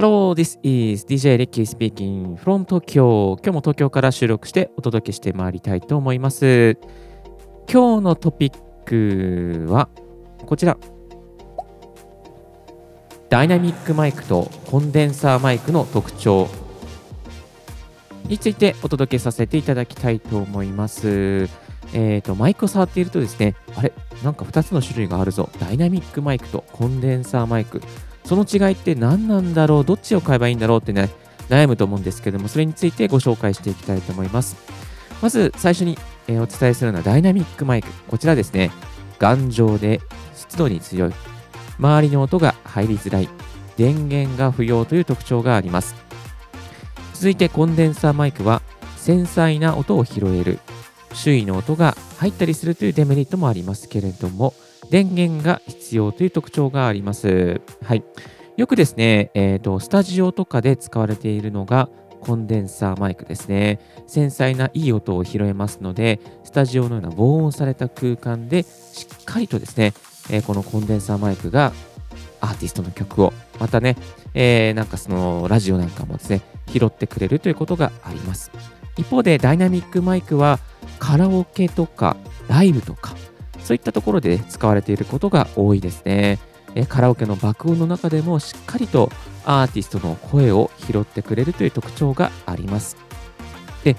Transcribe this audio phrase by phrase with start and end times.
[0.00, 3.36] Hello, this is DJ Ricky speaking from Tokyo.
[3.42, 6.78] 今日も東京から収録してお届けしてまいりたいと思います。
[7.68, 8.52] 今日のトピッ
[8.84, 9.88] クは
[10.46, 10.78] こちら。
[13.28, 16.46] ダイナミックマイクとコンデンサーマイクの特徴
[18.26, 21.48] についてお届けさせていただきたいと思います。
[21.92, 23.92] えーと、マイクを触っているとですね、あれ？
[24.22, 25.50] なんか2つの種類があるぞ。
[25.58, 27.82] ダイナミックマイクとコンデンサーマイク。
[28.28, 29.84] その違いって何なんだろう？
[29.86, 31.08] どっちを買えばいいんだろうってね、
[31.48, 34.56] 悩むと思うんですけども、それについてご紹介していきたいと思います。
[35.22, 35.96] まず最初に、
[36.26, 37.88] え、お伝えするのはダイナミックマイク。
[38.06, 38.70] こちらですね、
[39.18, 40.02] 頑丈で
[40.36, 41.12] 湿度に強い。
[41.78, 43.30] 周りの音が入りづらい。
[43.78, 45.94] 電源が不要という特徴があります。
[47.14, 48.60] 続いてコンデンサーマイクは
[48.98, 50.58] 繊細な音を拾える。
[51.14, 54.52] 周囲の音が入ったりするというデメリットもありますけれども、
[54.90, 57.60] 電源が必要という特徴があります。
[57.84, 58.04] はい。
[58.56, 61.88] よくですね、えーと、スタジオとかで使われているのが
[62.20, 63.80] コンデンサーマイクですね。
[64.06, 69.92] 繊細ないい音を拾えますので、スタジオのような防音された空間でしっかりとですね、
[70.30, 71.72] えー、このコンデンサーマイクが
[72.40, 73.96] アーティストの曲を、またね、
[74.34, 78.50] えー、なんかそのラジオなんかもですね、拾ってくれるということがあります。
[78.96, 80.58] 一方でダイナミックマイクは
[80.98, 82.16] カラオケとか
[82.48, 83.14] ライブとか
[83.68, 86.38] そういったところで使われていることが多いですね。
[86.88, 89.10] カラオケの爆音の中でもしっかりと
[89.44, 92.96] アーティストの声を拾ってくれるという特徴があります。
[93.84, 93.94] で、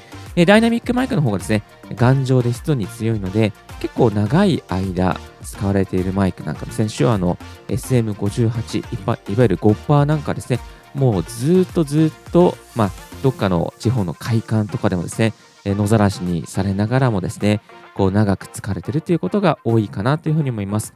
[0.48, 1.61] ダイナミックマイクの方がですね、
[1.94, 10.59] 頑丈で湿度に強いので、結構長い間使われているマイクなんかですね、手話の SM58、いわゆる5%なんかですね、
[10.95, 17.61] もうずっとずっと、まあ、どっかの地方の会館とかでもですね、野ざらしにされながらもですね、
[18.00, 20.93] こう長く疲れてるということが多いかなというふうに思います。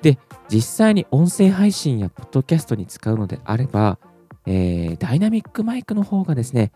[0.00, 3.98] で、実際に音声配信やポッドキャストに使うのであれば、
[4.46, 6.72] えー、ダイナミックマイクの方がですね、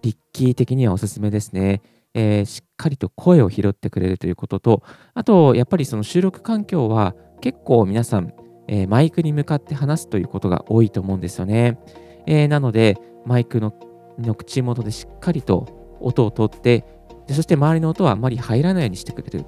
[0.00, 1.82] リッキー的にはおすすめですね。
[2.14, 4.82] えー、しっかりと声を拾ってくれるということと、
[5.12, 8.32] あと、やっぱりその収録環境は結構皆さん、
[8.68, 11.78] えー、マイクに向かって話すということが多いと思うんですよね。
[12.26, 13.74] えー、なので、マイクの
[14.18, 16.86] の口元でしっかりと音を取って、
[17.26, 19.44] でそして周りの音はあまり入らないようにしてくれる。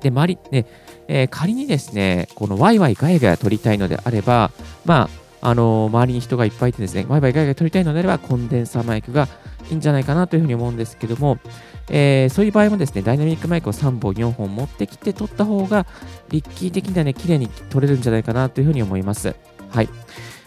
[0.00, 0.66] で、周り、ね、
[1.08, 4.50] えー、仮にですね、このワイワイガヤガヤ撮りたいのであれば、
[4.84, 5.08] ま
[5.40, 9.28] あ、あのー、周りに人がいっぱいいてですね、ワイワイガヤガヤ撮りたいのであれば、コンデンサーマイクが
[9.70, 11.38] いいんじゃないかなというふうに思うんですけども、
[11.88, 15.86] えー、そういう場合もですね、ダイナミックマイクを3本、4本持ってきて撮った方が、
[16.30, 19.34] リッキー的にはね、綺麗に撮れるんじゃないかなというふうに思います。
[19.70, 19.88] はい。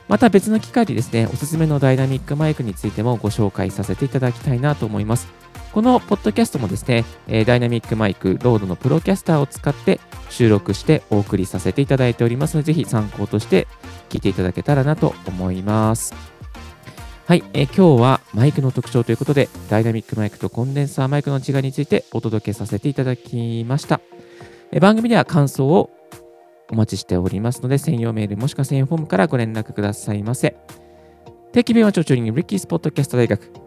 [0.07, 5.44] また別の機会でですね、おすすめのダイナミックマイクについてもご紹介させていただきたいなと思います。
[5.75, 9.99] このポッドキャストもですねえ、ダイナミックマイク、 RODE の Procaster を使って
[10.29, 13.67] 収録してお送りさせていただいておりますので、ぜひ参考として
[14.07, 16.13] 聞いていただけたらなと思います。
[17.25, 23.99] はい、え今日はマイクの特徴ということで、ダイナミックマイクとコンデンサーマイクの違いについてお届けさせていただきました。
[24.71, 25.89] え番組では感想を
[26.71, 30.55] お待ちしておりますので、専用メールもしくは専用フォームからご連絡くださいませ。
[31.51, 33.64] 定期便はちょちょにリッキースポットキャスト大学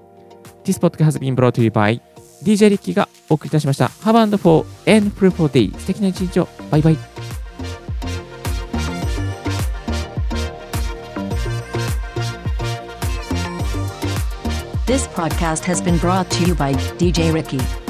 [0.68, 1.98] This podcast has been brought to you by
[2.42, 3.86] DJ リッキーがお送りいたしました。
[3.86, 5.74] Have and for and p r e for day.
[5.78, 6.48] 素敵な一日を。
[6.70, 6.96] バイバイ。
[14.84, 17.87] This podcast has been brought to you by DJ Ricky.